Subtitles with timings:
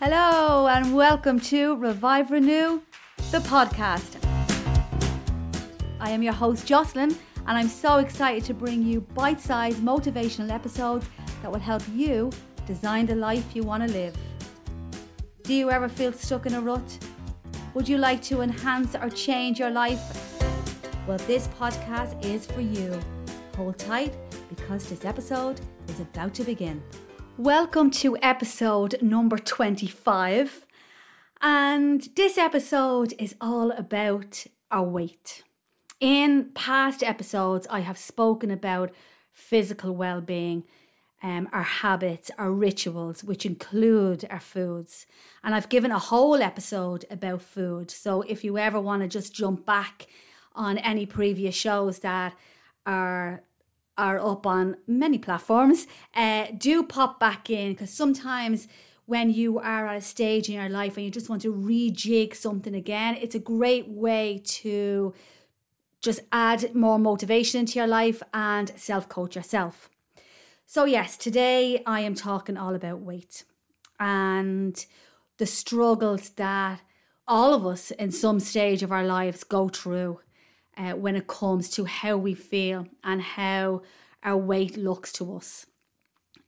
[0.00, 2.82] Hello, and welcome to Revive Renew,
[3.30, 4.18] the podcast.
[6.00, 7.16] I am your host, Jocelyn,
[7.46, 11.08] and I'm so excited to bring you bite sized motivational episodes
[11.42, 12.30] that will help you
[12.66, 14.16] design the life you want to live.
[15.44, 16.98] Do you ever feel stuck in a rut?
[17.74, 20.02] Would you like to enhance or change your life?
[21.06, 22.98] Well, this podcast is for you.
[23.56, 24.12] Hold tight
[24.48, 26.82] because this episode is about to begin.
[27.38, 30.66] Welcome to episode number 25.
[31.42, 35.42] And this episode is all about our weight.
[35.98, 38.92] In past episodes, I have spoken about
[39.32, 40.62] physical well being,
[41.24, 45.04] um, our habits, our rituals, which include our foods.
[45.42, 47.90] And I've given a whole episode about food.
[47.90, 50.06] So if you ever want to just jump back
[50.54, 52.36] on any previous shows that
[52.86, 53.42] are
[53.96, 58.68] are up on many platforms, uh, do pop back in because sometimes
[59.06, 62.34] when you are at a stage in your life and you just want to rejig
[62.34, 65.12] something again, it's a great way to
[66.00, 69.88] just add more motivation into your life and self coach yourself.
[70.66, 73.44] So, yes, today I am talking all about weight
[74.00, 74.84] and
[75.38, 76.80] the struggles that
[77.26, 80.20] all of us in some stage of our lives go through
[80.76, 83.82] uh, when it comes to how we feel and how
[84.22, 85.66] our weight looks to us.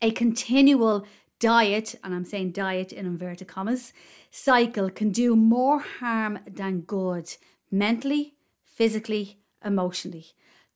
[0.02, 1.06] A continual
[1.38, 3.92] diet, and I'm saying diet in inverted commas,
[4.30, 7.36] cycle can do more harm than good
[7.70, 10.26] mentally, physically, emotionally.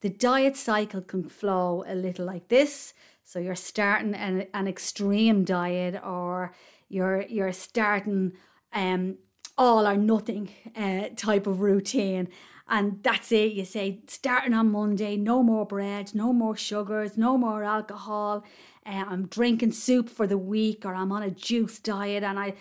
[0.01, 2.93] The diet cycle can flow a little like this.
[3.23, 6.53] So you're starting an, an extreme diet or
[6.89, 8.33] you're you're starting
[8.73, 9.17] um
[9.57, 12.27] all or nothing uh, type of routine
[12.71, 13.51] and that's it.
[13.51, 18.45] You say, starting on Monday, no more bread, no more sugars, no more alcohol.
[18.85, 22.53] Uh, I'm drinking soup for the week, or I'm on a juice diet, and I,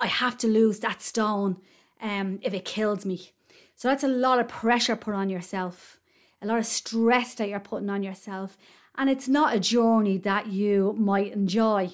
[0.00, 1.58] I have to lose that stone
[2.02, 3.30] um, if it kills me.
[3.76, 6.00] So that's a lot of pressure put on yourself,
[6.42, 8.58] a lot of stress that you're putting on yourself,
[8.98, 11.92] and it's not a journey that you might enjoy.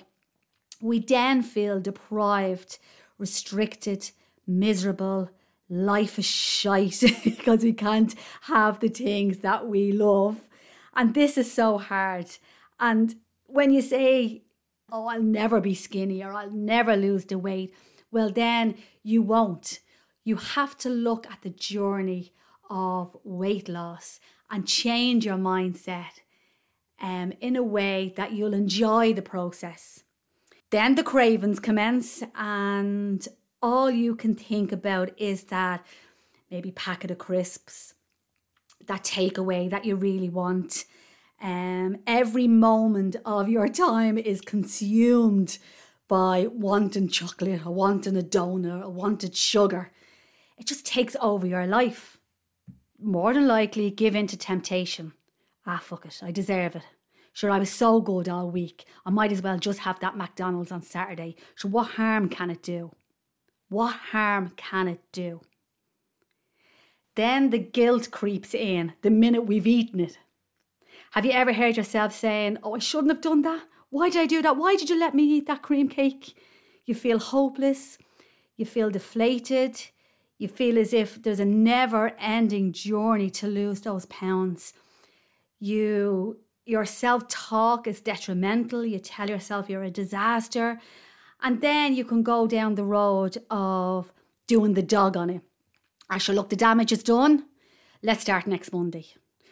[0.80, 2.78] We then feel deprived,
[3.18, 4.10] restricted,
[4.46, 5.28] miserable
[5.72, 10.48] life is shite because we can't have the things that we love.
[10.94, 12.26] And this is so hard.
[12.78, 13.14] And
[13.46, 14.42] when you say,
[14.90, 17.74] oh, I'll never be skinny or I'll never lose the weight,
[18.10, 19.80] well, then you won't.
[20.24, 22.34] You have to look at the journey
[22.68, 26.20] of weight loss and change your mindset
[27.00, 30.04] um, in a way that you'll enjoy the process.
[30.70, 33.26] Then the cravings commence, and
[33.62, 35.86] all you can think about is that
[36.50, 37.94] maybe packet of crisps,
[38.86, 40.84] that takeaway that you really want.
[41.40, 45.58] Um, every moment of your time is consumed
[46.08, 49.92] by wanting chocolate or wanting a donut or wanting sugar.
[50.58, 52.18] It just takes over your life.
[53.00, 55.14] More than likely, give in to temptation.
[55.66, 56.82] Ah, fuck it, I deserve it.
[57.32, 58.84] Sure, I was so good all week.
[59.06, 61.34] I might as well just have that McDonald's on Saturday.
[61.56, 62.92] So, what harm can it do?
[63.72, 65.40] What harm can it do?
[67.14, 70.18] Then the guilt creeps in the minute we've eaten it.
[71.12, 73.62] Have you ever heard yourself saying, Oh, I shouldn't have done that?
[73.88, 74.58] Why did I do that?
[74.58, 76.36] Why did you let me eat that cream cake?
[76.84, 77.96] You feel hopeless.
[78.58, 79.80] You feel deflated.
[80.36, 84.74] You feel as if there's a never ending journey to lose those pounds.
[85.58, 88.84] You, your self talk is detrimental.
[88.84, 90.78] You tell yourself you're a disaster.
[91.42, 94.12] And then you can go down the road of
[94.46, 95.42] doing the dog on it.
[96.08, 97.46] I shall look, the damage is done.
[98.00, 99.06] Let's start next Monday.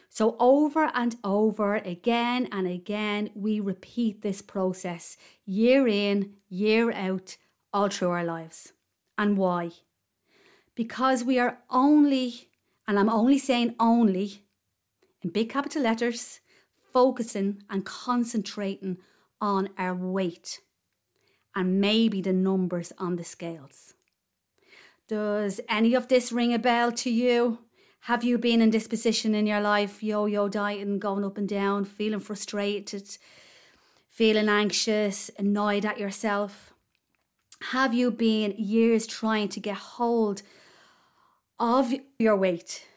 [0.09, 7.37] So, over and over again and again, we repeat this process year in, year out,
[7.71, 8.73] all through our lives.
[9.17, 9.71] And why?
[10.75, 12.49] Because we are only,
[12.87, 14.43] and I'm only saying only,
[15.21, 16.41] in big capital letters,
[16.91, 18.97] focusing and concentrating
[19.39, 20.59] on our weight
[21.55, 23.93] and maybe the numbers on the scales.
[25.07, 27.59] Does any of this ring a bell to you?
[28.05, 31.47] Have you been in this position in your life, yo yo dieting, going up and
[31.47, 33.17] down, feeling frustrated,
[34.09, 36.73] feeling anxious, annoyed at yourself?
[37.69, 40.41] Have you been years trying to get hold
[41.59, 42.87] of your weight,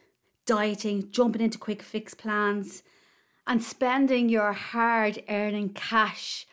[0.46, 2.82] dieting, jumping into quick fix plans,
[3.46, 6.46] and spending your hard earning cash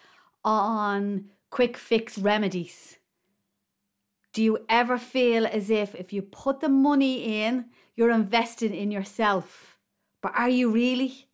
[0.44, 2.98] on quick fix remedies?
[4.34, 7.66] Do you ever feel as if if you put the money in,
[7.96, 9.78] you're investing in yourself?
[10.22, 11.28] But are you really?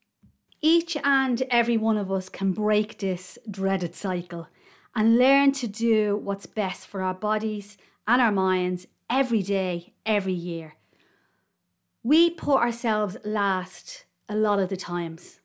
[0.60, 4.48] Each and every one of us can break this dreaded cycle
[4.96, 7.78] and learn to do what's best for our bodies
[8.08, 10.74] and our minds every day, every year.
[12.02, 15.40] We put ourselves last a lot of the times.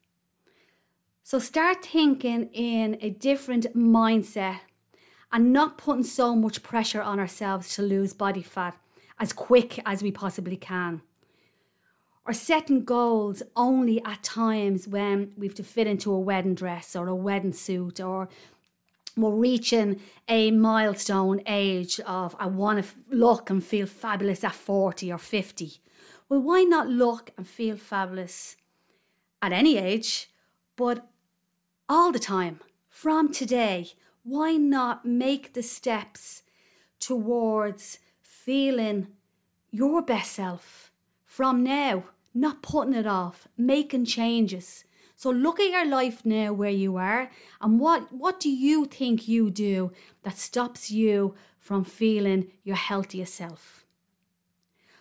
[1.25, 4.61] So start thinking in a different mindset
[5.31, 8.77] and not putting so much pressure on ourselves to lose body fat
[9.21, 11.01] as quick as we possibly can.
[12.27, 16.97] Or setting goals only at times when we have to fit into a wedding dress
[16.97, 18.29] or a wedding suit or
[19.17, 25.13] we're reaching a milestone age of I want to look and feel fabulous at 40
[25.13, 25.75] or 50.
[26.29, 28.57] Well, why not look and feel fabulous
[29.41, 30.31] at any age,
[30.77, 31.12] but
[31.89, 33.93] all the time from today?
[34.23, 36.43] Why not make the steps
[37.01, 39.09] towards feeling
[39.71, 40.93] your best self
[41.25, 44.85] from now, not putting it off, making changes?
[45.17, 47.31] So look at your life now where you are
[47.61, 49.93] and what what do you think you do
[50.25, 53.85] that stops you from feeling your healthiest self?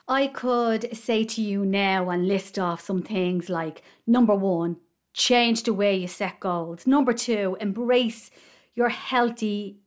[0.08, 4.78] I could say to you now and list off some things like number 1,
[5.14, 6.88] change the way you set goals.
[6.88, 8.32] Number 2, embrace
[8.74, 9.80] your healthy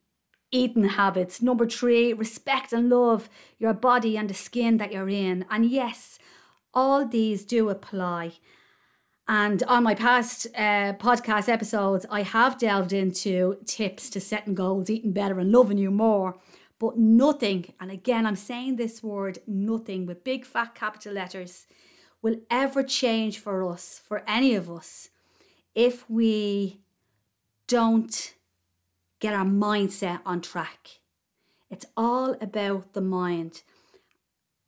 [0.51, 1.41] eating habits.
[1.41, 5.45] Number 3, respect and love your body and the skin that you're in.
[5.49, 6.19] And yes,
[6.73, 8.33] all these do apply
[9.27, 14.89] and on my past uh, podcast episodes, I have delved into tips to setting goals,
[14.89, 16.37] eating better, and loving you more.
[16.77, 21.65] But nothing, and again, I'm saying this word nothing with big fat capital letters,
[22.21, 25.09] will ever change for us, for any of us,
[25.75, 26.79] if we
[27.67, 28.33] don't
[29.19, 30.99] get our mindset on track.
[31.69, 33.63] It's all about the mind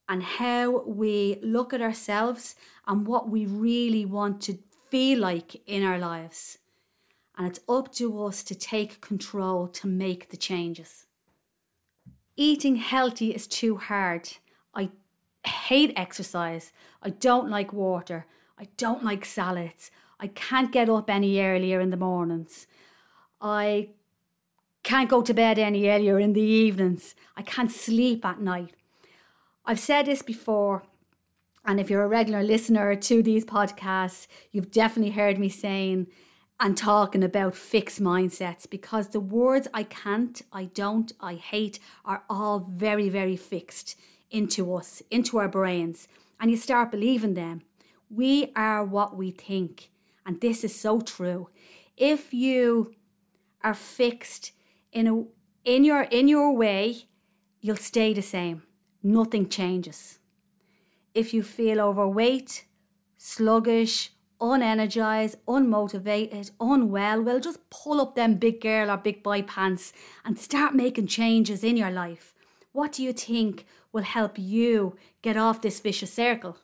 [0.09, 2.56] and how we look at ourselves
[2.86, 4.57] and what we really want to
[4.89, 6.57] feel like in our lives.
[7.38, 11.06] And it's up to us to take control to make the changes.
[12.36, 14.30] Eating healthy is too hard.
[14.74, 14.89] I
[15.45, 16.71] hate exercise.
[17.04, 18.25] I don't like water.
[18.57, 19.92] I don't like salads.
[20.19, 22.67] I can't get up any earlier in the mornings.
[23.39, 23.89] I
[24.83, 27.13] can't go to bed any earlier in the evenings.
[27.35, 28.73] I can't sleep at night.
[29.65, 30.83] I've said this before,
[31.65, 36.07] and if you're a regular listener to these podcasts, you've definitely heard me saying
[36.59, 42.23] and talking about fixed mindsets because the words I can't, I don't, I hate are
[42.29, 43.99] all very, very fixed
[44.31, 46.07] into us, into our brains,
[46.39, 47.61] and you start believing them.
[48.09, 49.89] We are what we think,
[50.27, 51.50] and this is so true.
[51.95, 52.94] If you
[53.63, 54.51] are fixed
[54.91, 55.24] in a
[55.65, 57.07] in your in your way,
[57.62, 58.62] you'll stay the same
[59.03, 60.19] nothing changes.
[61.13, 62.65] If you feel overweight,
[63.18, 69.94] sluggish, unenergized, unmotivated, unwell, well, just pull up them big girl or big boy pants
[70.25, 72.35] and start making changes in your life.
[72.71, 76.57] What do you think will help you get off this vicious circle?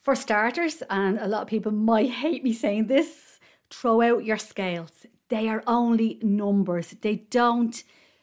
[0.00, 3.38] For starters, and a lot of people might hate me saying this,
[3.68, 5.04] throw out your scales.
[5.28, 6.96] They are only numbers.
[7.02, 7.82] They don't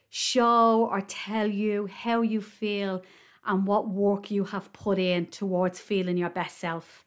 [0.10, 3.04] show or tell you how you feel
[3.46, 7.06] and what work you have put in towards feeling your best self.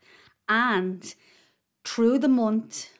[0.49, 1.15] And
[1.85, 2.91] through the month,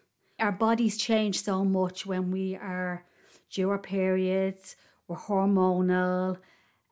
[0.41, 3.05] our bodies change so much when we are
[3.49, 4.75] due our periods,
[5.07, 6.39] we're hormonal,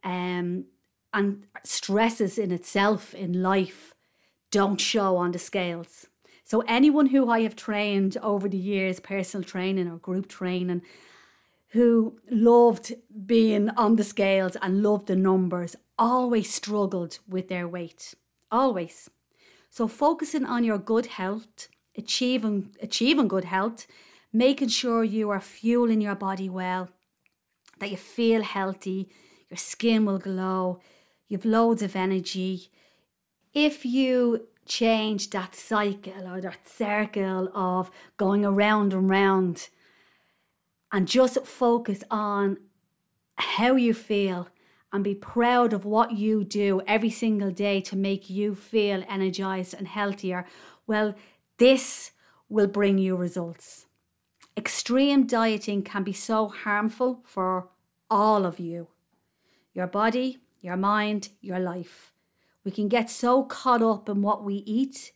[0.05, 0.67] um,
[1.13, 3.95] and stresses in itself in life
[4.51, 6.07] don't show on the scales.
[6.45, 10.83] So, anyone who I have trained over the years, personal training or group training,
[11.73, 12.95] who loved
[13.27, 18.15] being on the scales and loved the numbers always struggled with their weight.
[18.51, 19.11] Always.
[19.71, 23.87] So focusing on your good health, achieving achieving good health,
[24.33, 26.89] making sure you are fueling your body well,
[27.79, 29.09] that you feel healthy,
[29.51, 30.81] your skin will glow,
[31.29, 32.71] you've loads of energy.
[33.59, 39.69] If you change that cycle or that circle of going around and round
[40.93, 42.59] and just focus on
[43.37, 44.47] how you feel
[44.93, 49.75] and be proud of what you do every single day to make you feel energized
[49.75, 50.47] and healthier,
[50.87, 51.17] well,
[51.57, 52.13] this
[52.49, 53.87] will bring you results.
[54.57, 57.71] Extreme dieting can be so harmful for
[58.09, 58.87] all of you
[59.75, 62.13] your body, your mind, your life.
[62.65, 65.13] We can get so caught up in what we eat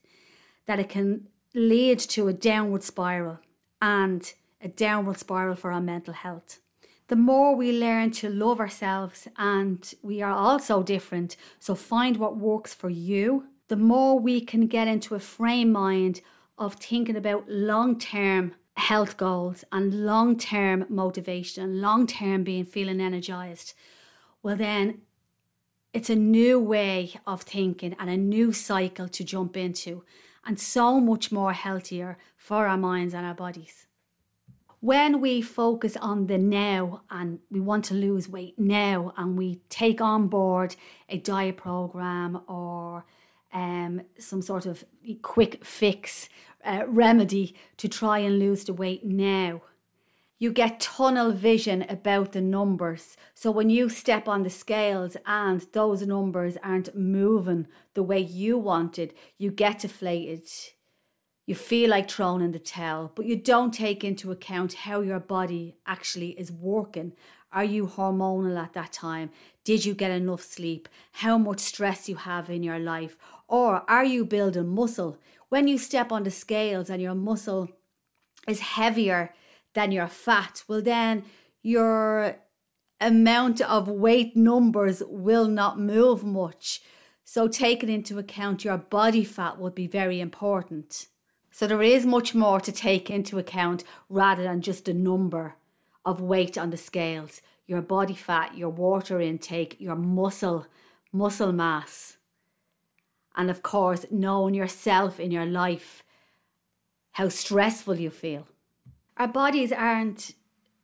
[0.66, 3.40] that it can lead to a downward spiral
[3.80, 6.60] and a downward spiral for our mental health.
[7.08, 12.38] The more we learn to love ourselves and we are also different, so find what
[12.38, 16.20] works for you, the more we can get into a frame mind
[16.56, 22.64] of thinking about long term health goals and long term motivation and long term being
[22.64, 23.74] feeling energized,
[24.42, 25.02] well, then
[25.92, 30.04] it's a new way of thinking and a new cycle to jump into,
[30.44, 33.86] and so much more healthier for our minds and our bodies.
[34.80, 39.60] When we focus on the now and we want to lose weight now, and we
[39.68, 40.74] take on board
[41.08, 43.04] a diet program or
[43.52, 44.84] um, some sort of
[45.20, 46.28] quick fix
[46.64, 49.62] uh, remedy to try and lose the weight now,
[50.42, 53.16] you get tunnel vision about the numbers.
[53.32, 58.58] So when you step on the scales and those numbers aren't moving the way you
[58.58, 60.48] wanted, you get deflated.
[61.46, 65.20] You feel like throwing in the towel, but you don't take into account how your
[65.20, 67.12] body actually is working.
[67.52, 69.30] Are you hormonal at that time?
[69.62, 70.88] Did you get enough sleep?
[71.12, 73.16] How much stress you have in your life?
[73.46, 75.18] Or are you building muscle?
[75.50, 77.68] When you step on the scales and your muscle
[78.48, 79.32] is heavier
[79.74, 81.24] than your fat, well, then
[81.62, 82.36] your
[83.00, 86.82] amount of weight numbers will not move much.
[87.24, 91.06] So, taking into account your body fat would be very important.
[91.50, 95.56] So, there is much more to take into account rather than just a number
[96.04, 97.40] of weight on the scales.
[97.66, 100.66] Your body fat, your water intake, your muscle,
[101.12, 102.18] muscle mass.
[103.34, 106.02] And of course, knowing yourself in your life,
[107.12, 108.46] how stressful you feel
[109.22, 110.34] our bodies aren't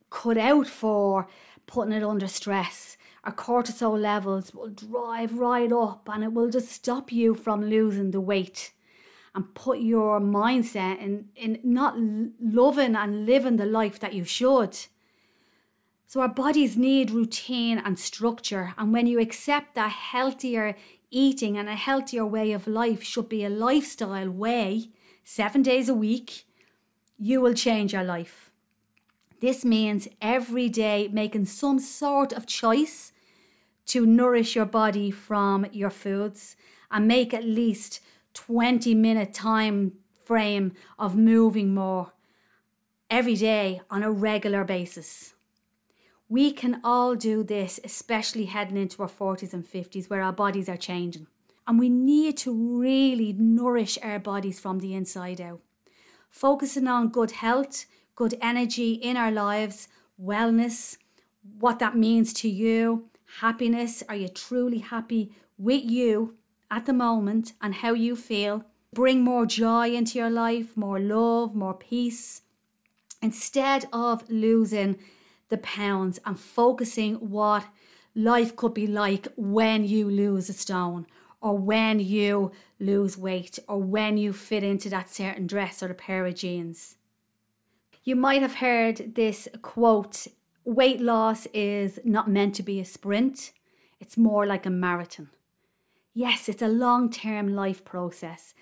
[0.09, 1.27] cut out for
[1.67, 2.95] putting it under stress.
[3.25, 8.11] Our cortisol levels will drive right up and it will just stop you from losing
[8.11, 8.71] the weight
[9.35, 11.95] and put your mindset in, in not
[12.39, 14.77] loving and living the life that you should.
[16.07, 18.73] So, our bodies need routine and structure.
[18.77, 20.77] And when you accept that healthier
[21.11, 24.91] eating and a healthier way of life should be a lifestyle way,
[25.25, 26.45] seven days a week,
[27.19, 28.49] you will change your life.
[29.41, 33.11] This means every day making some sort of choice
[33.87, 36.55] to nourish your body from your foods
[36.89, 37.99] and make at least
[38.33, 39.93] 20 minute time
[40.25, 42.13] frame of moving more
[43.09, 45.33] every day on a regular basis.
[46.29, 50.69] We can all do this, especially heading into our 40s and 50s where our bodies
[50.69, 51.27] are changing.
[51.67, 55.61] And we need to really nourish our bodies from the inside out
[56.29, 59.87] focusing on good health, good energy in our lives,
[60.21, 60.97] wellness,
[61.59, 63.05] what that means to you,
[63.39, 64.03] happiness.
[64.09, 66.35] Are you truly happy with you
[66.69, 68.65] at the moment and how you feel?
[68.93, 72.41] Bring more joy into your life, more love, more peace,
[73.21, 74.97] instead of losing
[75.49, 77.65] the pounds and focusing what
[78.15, 81.05] life could be like when you lose a stone
[81.41, 85.95] or when you lose weight or when you fit into that certain dress or a
[85.95, 86.97] pair of jeans.
[88.03, 90.27] You might have heard this quote
[90.65, 93.51] weight loss is not meant to be a sprint,
[93.99, 95.29] it's more like a marathon.
[96.13, 98.53] Yes, it's a long term life process.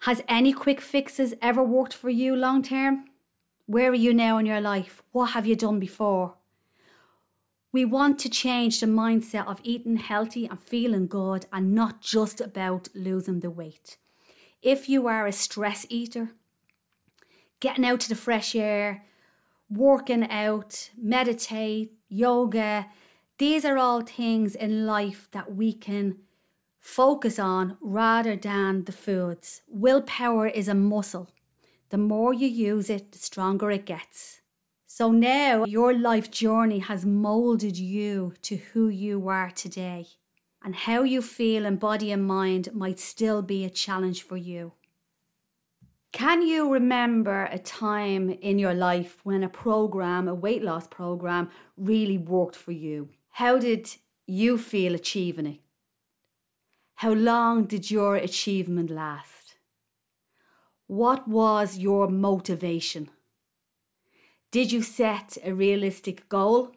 [0.00, 3.04] Has any quick fixes ever worked for you long term?
[3.66, 5.02] Where are you now in your life?
[5.12, 6.34] What have you done before?
[7.72, 12.38] We want to change the mindset of eating healthy and feeling good and not just
[12.38, 13.96] about losing the weight.
[14.60, 16.32] If you are a stress eater,
[17.60, 19.06] getting out to the fresh air,
[19.70, 22.88] working out, meditate, yoga,
[23.38, 26.18] these are all things in life that we can
[26.78, 29.62] focus on rather than the foods.
[29.66, 31.30] Willpower is a muscle.
[31.88, 34.41] The more you use it, the stronger it gets.
[34.94, 40.06] So now your life journey has molded you to who you are today.
[40.62, 44.72] And how you feel in body and mind might still be a challenge for you.
[46.12, 51.48] Can you remember a time in your life when a program, a weight loss program,
[51.78, 53.08] really worked for you?
[53.30, 53.96] How did
[54.26, 55.60] you feel achieving it?
[56.96, 59.54] How long did your achievement last?
[60.86, 63.08] What was your motivation?
[64.52, 66.72] Did you set a realistic goal?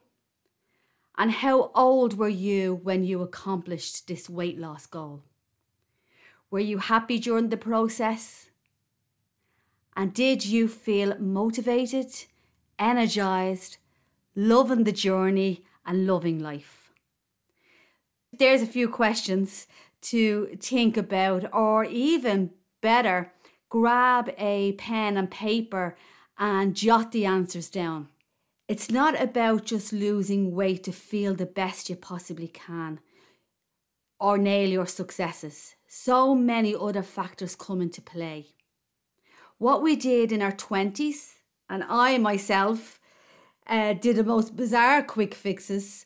[1.17, 5.23] And how old were you when you accomplished this weight loss goal?
[6.49, 8.49] Were you happy during the process?
[9.93, 12.13] And did you feel motivated,
[12.79, 13.75] energized,
[14.37, 16.93] loving the journey, and loving life?
[18.31, 19.67] There's a few questions
[20.03, 23.33] to think about, or even better,
[23.67, 25.97] grab a pen and paper
[26.37, 28.09] and jot the answers down.
[28.67, 32.99] It's not about just losing weight to feel the best you possibly can
[34.19, 35.75] or nail your successes.
[35.87, 38.47] So many other factors come into play.
[39.57, 41.35] what we did in our 20s,
[41.69, 42.99] and I myself
[43.67, 46.05] uh, did the most bizarre quick fixes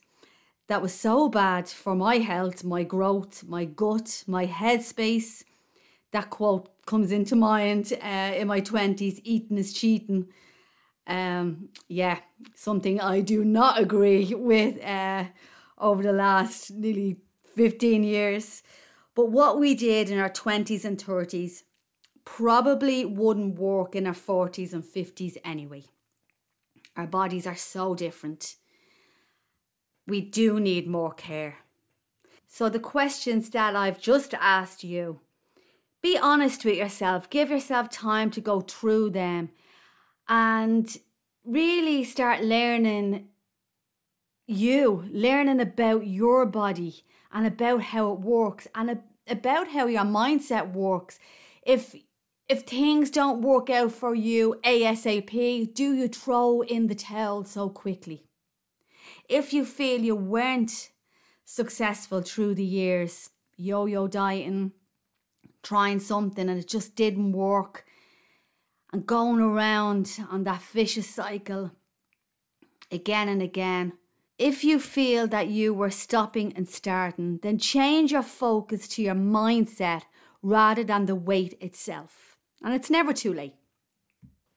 [0.68, 5.44] that was so bad for my health, my growth, my gut, my headspace.
[6.12, 10.28] That quote comes into mind uh, in my 20s eating is cheating.
[11.06, 12.18] Um, yeah,
[12.56, 15.26] something I do not agree with uh,
[15.78, 17.18] over the last nearly
[17.56, 18.64] 15 years.
[19.14, 21.62] But what we did in our 20s and 30s
[22.26, 25.84] probably wouldn't work in our 40s and 50s anyway.
[26.98, 28.56] Our bodies are so different.
[30.08, 31.58] We do need more care.
[32.48, 35.20] So, the questions that I've just asked you,
[36.02, 39.50] be honest with yourself, give yourself time to go through them
[40.28, 40.98] and
[41.44, 43.28] really start learning
[44.48, 50.74] you, learning about your body and about how it works and about how your mindset
[50.74, 51.20] works.
[51.64, 51.96] If
[52.48, 57.70] if things don't work out for you ASAP, do you throw in the towel so
[57.70, 58.26] quickly?
[59.28, 60.90] If you feel you weren't
[61.46, 64.72] successful through the years, yo yo dieting,
[65.64, 67.86] trying something and it just didn't work,
[68.92, 71.72] and going around on that vicious cycle
[72.92, 73.94] again and again,
[74.38, 79.16] if you feel that you were stopping and starting, then change your focus to your
[79.16, 80.04] mindset
[80.42, 82.30] rather than the weight itself
[82.64, 83.56] and it's never too late.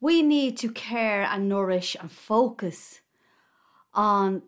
[0.00, 3.00] We need to care and nourish and focus
[3.94, 4.42] on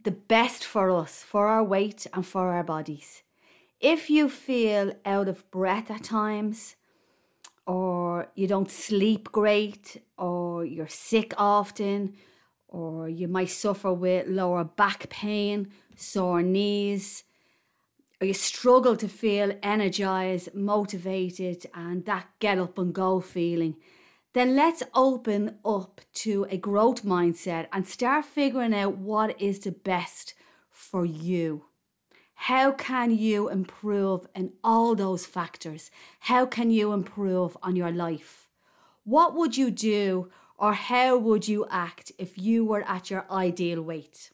[0.00, 3.22] the best for us, for our weight and for our bodies.
[3.80, 6.76] If you feel out of breath at times,
[7.66, 12.14] or you don't sleep great, or you're sick often,
[12.68, 17.24] or you might suffer with lower back pain, sore knees,
[18.20, 23.76] or you struggle to feel energized, motivated, and that get up and go feeling,
[24.32, 29.72] then let's open up to a growth mindset and start figuring out what is the
[29.72, 30.32] best
[30.70, 31.66] for you.
[32.36, 35.90] How can you improve in all those factors?
[36.20, 38.48] How can you improve on your life?
[39.04, 43.82] What would you do or how would you act if you were at your ideal
[43.82, 44.30] weight?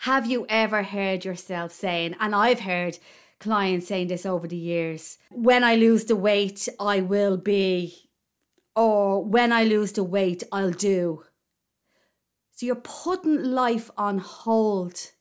[0.00, 2.98] Have you ever heard yourself saying, and I've heard
[3.38, 8.10] clients saying this over the years, when I lose the weight, I will be,
[8.74, 11.24] or when I lose the weight, I'll do.
[12.52, 15.12] So you're putting life on hold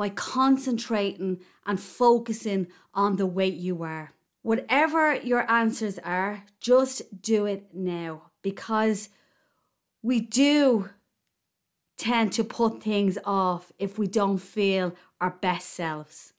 [0.00, 4.14] by concentrating and focusing on the weight you are.
[4.40, 9.10] Whatever your answers are, just do it now because
[10.02, 10.88] we do
[11.98, 16.32] tend to put things off if we don't feel our best selves.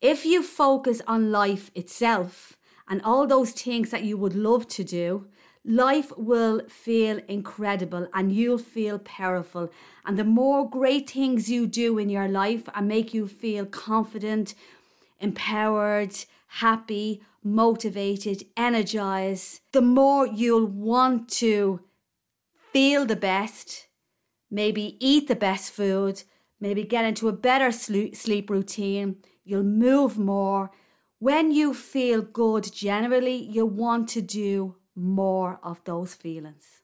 [0.00, 2.58] If you focus on life itself
[2.88, 5.28] and all those things that you would love to do,
[5.64, 9.70] life will feel incredible and you'll feel powerful.
[10.04, 14.54] And the more great things you do in your life and make you feel confident,
[15.18, 21.80] empowered, happy, motivated, energized, the more you'll want to
[22.72, 23.88] feel the best
[24.50, 26.22] maybe eat the best food,
[26.60, 30.70] maybe get into a better sleep routine, you'll move more.
[31.18, 36.82] When you feel good generally, you want to do more of those feelings.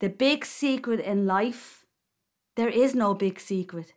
[0.00, 1.84] The big secret in life,
[2.56, 3.92] there is no big secret.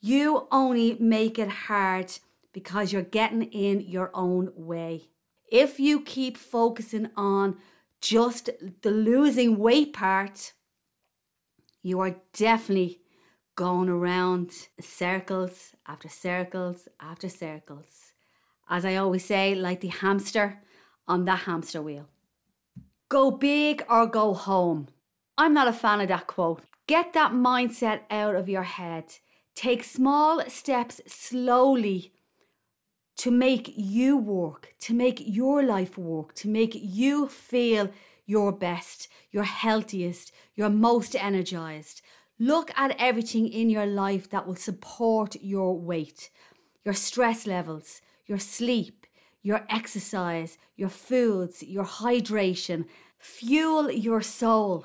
[0.00, 2.18] You only make it hard
[2.52, 5.10] because you're getting in your own way.
[5.50, 7.56] If you keep focusing on
[8.00, 8.50] just
[8.82, 10.52] the losing weight part,
[11.82, 13.00] you are definitely
[13.54, 18.12] going around circles after circles after circles.
[18.68, 20.62] As I always say, like the hamster
[21.06, 22.08] on the hamster wheel.
[23.08, 24.88] Go big or go home.
[25.38, 26.62] I'm not a fan of that quote.
[26.88, 29.18] Get that mindset out of your head.
[29.54, 32.12] Take small steps slowly
[33.18, 37.90] to make you work, to make your life work, to make you feel
[38.26, 42.02] your best, your healthiest, your most energized.
[42.38, 46.30] Look at everything in your life that will support your weight,
[46.84, 49.05] your stress levels, your sleep,
[49.46, 52.84] your exercise, your foods, your hydration.
[53.16, 54.84] Fuel your soul.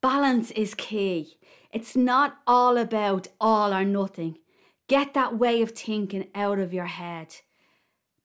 [0.00, 1.36] Balance is key.
[1.70, 4.38] It's not all about all or nothing.
[4.88, 7.36] Get that way of thinking out of your head.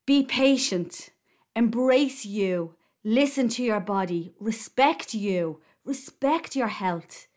[0.06, 1.10] Be patient.
[1.54, 2.76] Embrace you.
[3.04, 7.28] Listen to your body, respect you, respect your health,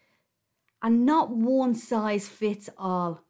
[0.82, 3.24] and not one size fits all.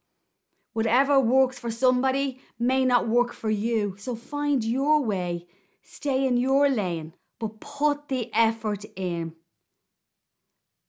[0.73, 5.47] Whatever works for somebody may not work for you, so find your way,
[5.83, 9.35] stay in your lane, but put the effort in.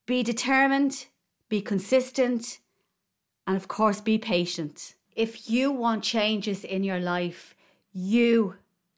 [0.05, 1.07] Be determined,
[1.49, 2.59] be consistent,
[3.47, 4.95] and of course, be patient.
[5.15, 7.55] If you want changes in your life,
[7.91, 8.55] you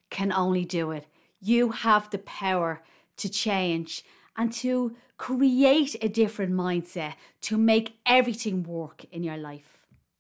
[0.09, 1.07] can only do it.
[1.39, 2.81] You have the power
[3.17, 4.03] to change
[4.35, 9.72] and to create a different mindset to make everything work in your life.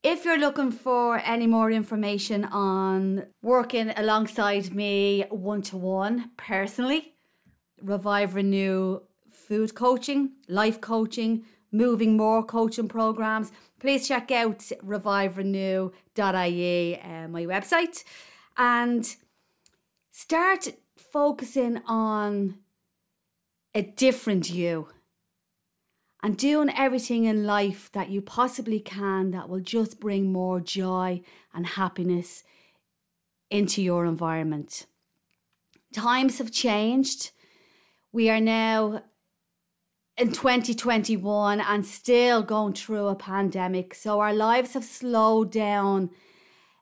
[0.03, 7.13] If you're looking for any more information on working alongside me one to one personally,
[7.81, 8.99] Revive Renew
[9.31, 18.03] food coaching, life coaching, moving more coaching programs, please check out reviverenew.ie, uh, my website,
[18.57, 19.15] and
[20.11, 22.57] start focusing on
[23.73, 24.89] a different you
[26.23, 31.21] and doing everything in life that you possibly can that will just bring more joy
[31.53, 32.45] and happiness
[33.51, 34.85] into your environment.
[35.93, 37.31] Times have changed.
[38.13, 39.03] We are now
[40.17, 43.93] in 2021 and still going through a pandemic.
[43.93, 46.09] So our lives have slowed down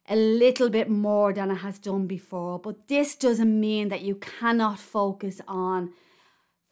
[0.07, 2.59] a little bit more than it has done before.
[2.59, 5.93] But this doesn't mean that you cannot focus on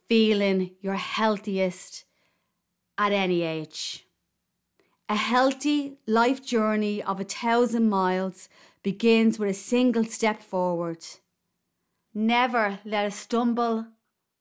[0.07, 2.05] feeling your healthiest
[2.99, 4.05] at any age.
[5.07, 8.49] A healthy life journey of a thousand miles
[8.83, 11.03] begins with a single step forward.
[12.13, 13.87] Never let a stumble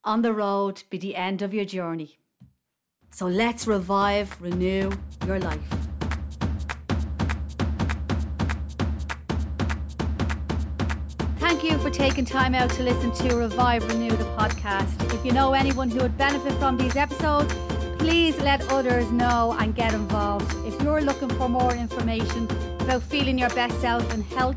[0.04, 2.18] on the road be the end of your journey.
[3.10, 4.90] So let's revive, renew
[5.24, 5.60] your life.
[11.38, 15.14] Thank you for taking time out to listen to Revive Renew the podcast.
[15.14, 17.54] If you know anyone who would benefit from these episodes,
[17.98, 20.54] please let others know and get involved.
[20.66, 22.48] If you're looking for more information
[22.80, 24.56] about feeling your best self in health,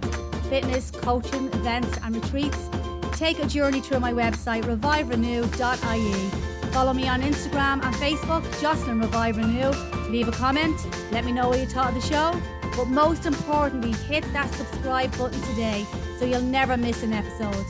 [0.49, 2.69] fitness, coaching, events, and retreats,
[3.13, 6.71] take a journey through my website, reviverenew.ie.
[6.71, 9.71] Follow me on Instagram and Facebook, Jocelyn Revive Renew.
[10.10, 10.80] Leave a comment,
[11.12, 12.39] let me know what you thought of the show.
[12.77, 15.86] But most importantly, hit that subscribe button today
[16.17, 17.65] so you'll never miss an episode.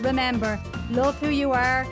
[0.00, 1.86] Remember, love who you are,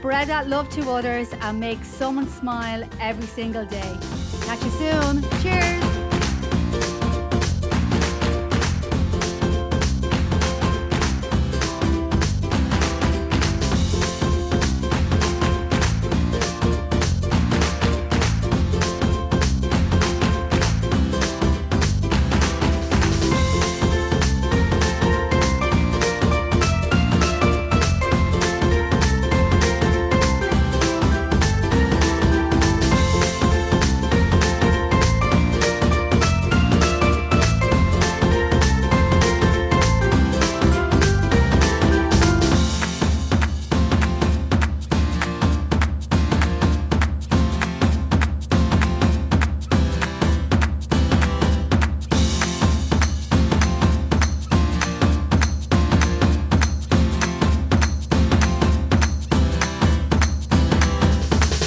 [0.00, 3.98] spread that love to others, and make someone smile every single day.
[4.46, 5.22] Catch you soon.
[5.42, 5.89] Cheers.